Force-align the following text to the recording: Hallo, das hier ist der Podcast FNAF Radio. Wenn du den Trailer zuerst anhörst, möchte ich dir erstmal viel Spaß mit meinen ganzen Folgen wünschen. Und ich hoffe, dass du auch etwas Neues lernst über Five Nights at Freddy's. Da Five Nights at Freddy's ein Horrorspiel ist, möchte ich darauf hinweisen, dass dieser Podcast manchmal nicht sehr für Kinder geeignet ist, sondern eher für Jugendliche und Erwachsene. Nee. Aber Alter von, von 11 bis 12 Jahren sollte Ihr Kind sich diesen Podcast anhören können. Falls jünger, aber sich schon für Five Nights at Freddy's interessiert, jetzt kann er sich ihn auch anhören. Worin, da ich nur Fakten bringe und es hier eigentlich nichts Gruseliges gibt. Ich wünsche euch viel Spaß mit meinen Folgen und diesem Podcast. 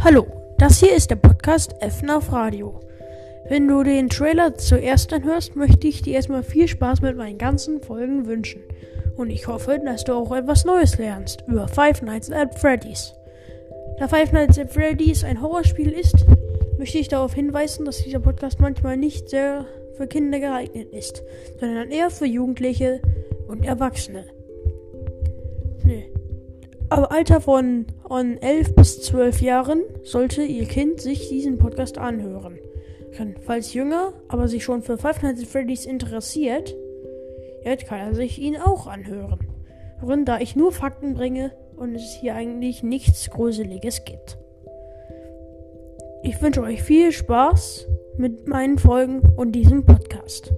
Hallo, 0.00 0.28
das 0.58 0.78
hier 0.78 0.94
ist 0.94 1.10
der 1.10 1.16
Podcast 1.16 1.74
FNAF 1.82 2.32
Radio. 2.32 2.78
Wenn 3.48 3.66
du 3.66 3.82
den 3.82 4.08
Trailer 4.08 4.54
zuerst 4.54 5.12
anhörst, 5.12 5.56
möchte 5.56 5.88
ich 5.88 6.02
dir 6.02 6.14
erstmal 6.14 6.44
viel 6.44 6.68
Spaß 6.68 7.02
mit 7.02 7.16
meinen 7.16 7.36
ganzen 7.36 7.82
Folgen 7.82 8.26
wünschen. 8.26 8.62
Und 9.16 9.30
ich 9.30 9.48
hoffe, 9.48 9.80
dass 9.84 10.04
du 10.04 10.12
auch 10.12 10.30
etwas 10.30 10.64
Neues 10.64 10.98
lernst 10.98 11.42
über 11.48 11.66
Five 11.66 12.02
Nights 12.02 12.30
at 12.30 12.56
Freddy's. 12.60 13.12
Da 13.98 14.06
Five 14.06 14.30
Nights 14.30 14.56
at 14.56 14.72
Freddy's 14.72 15.24
ein 15.24 15.42
Horrorspiel 15.42 15.90
ist, 15.90 16.24
möchte 16.78 16.98
ich 16.98 17.08
darauf 17.08 17.34
hinweisen, 17.34 17.84
dass 17.84 18.04
dieser 18.04 18.20
Podcast 18.20 18.60
manchmal 18.60 18.96
nicht 18.96 19.28
sehr 19.28 19.66
für 19.96 20.06
Kinder 20.06 20.38
geeignet 20.38 20.92
ist, 20.92 21.24
sondern 21.58 21.90
eher 21.90 22.10
für 22.10 22.26
Jugendliche 22.26 23.02
und 23.48 23.64
Erwachsene. 23.64 24.26
Nee. 25.82 26.12
Aber 26.88 27.10
Alter 27.10 27.40
von, 27.40 27.86
von 28.08 28.38
11 28.38 28.74
bis 28.74 29.02
12 29.02 29.42
Jahren 29.42 29.82
sollte 30.02 30.42
Ihr 30.42 30.64
Kind 30.64 30.98
sich 30.98 31.28
diesen 31.28 31.58
Podcast 31.58 31.98
anhören 31.98 32.58
können. 33.14 33.36
Falls 33.42 33.74
jünger, 33.74 34.14
aber 34.28 34.48
sich 34.48 34.64
schon 34.64 34.82
für 34.82 34.96
Five 34.96 35.22
Nights 35.22 35.42
at 35.42 35.46
Freddy's 35.46 35.84
interessiert, 35.84 36.74
jetzt 37.64 37.86
kann 37.86 37.98
er 37.98 38.14
sich 38.14 38.38
ihn 38.38 38.56
auch 38.56 38.86
anhören. 38.86 39.40
Worin, 40.00 40.24
da 40.24 40.40
ich 40.40 40.56
nur 40.56 40.72
Fakten 40.72 41.14
bringe 41.14 41.52
und 41.76 41.94
es 41.94 42.14
hier 42.18 42.34
eigentlich 42.34 42.82
nichts 42.82 43.28
Gruseliges 43.28 44.06
gibt. 44.06 44.38
Ich 46.22 46.40
wünsche 46.40 46.62
euch 46.62 46.82
viel 46.82 47.12
Spaß 47.12 47.86
mit 48.16 48.48
meinen 48.48 48.78
Folgen 48.78 49.20
und 49.36 49.52
diesem 49.52 49.84
Podcast. 49.84 50.54